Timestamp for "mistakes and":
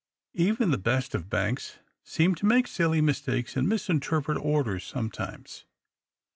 3.01-3.69